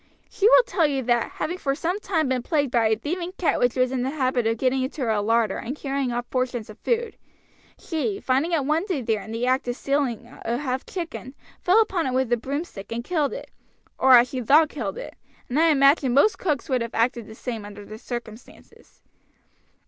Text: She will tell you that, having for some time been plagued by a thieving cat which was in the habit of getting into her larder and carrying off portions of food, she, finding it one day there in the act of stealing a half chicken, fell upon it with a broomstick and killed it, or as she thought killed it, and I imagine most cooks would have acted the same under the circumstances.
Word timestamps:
She 0.31 0.49
will 0.49 0.63
tell 0.63 0.87
you 0.87 1.03
that, 1.03 1.29
having 1.33 1.59
for 1.59 1.75
some 1.75 1.99
time 1.99 2.29
been 2.29 2.41
plagued 2.41 2.71
by 2.71 2.87
a 2.87 2.95
thieving 2.95 3.33
cat 3.37 3.59
which 3.59 3.75
was 3.75 3.91
in 3.91 4.01
the 4.01 4.09
habit 4.09 4.47
of 4.47 4.57
getting 4.57 4.81
into 4.81 5.01
her 5.03 5.21
larder 5.21 5.57
and 5.59 5.75
carrying 5.75 6.11
off 6.11 6.27
portions 6.31 6.71
of 6.71 6.79
food, 6.79 7.15
she, 7.77 8.19
finding 8.19 8.51
it 8.51 8.65
one 8.65 8.83
day 8.87 9.03
there 9.03 9.21
in 9.21 9.31
the 9.31 9.45
act 9.45 9.67
of 9.67 9.75
stealing 9.75 10.25
a 10.43 10.57
half 10.57 10.87
chicken, 10.87 11.35
fell 11.61 11.79
upon 11.79 12.07
it 12.07 12.15
with 12.15 12.33
a 12.33 12.37
broomstick 12.37 12.91
and 12.91 13.03
killed 13.03 13.31
it, 13.31 13.51
or 13.99 14.13
as 14.17 14.29
she 14.29 14.41
thought 14.41 14.69
killed 14.69 14.97
it, 14.97 15.15
and 15.47 15.59
I 15.59 15.67
imagine 15.69 16.15
most 16.15 16.39
cooks 16.39 16.67
would 16.67 16.81
have 16.81 16.95
acted 16.95 17.27
the 17.27 17.35
same 17.35 17.63
under 17.63 17.85
the 17.85 17.99
circumstances. 17.99 19.03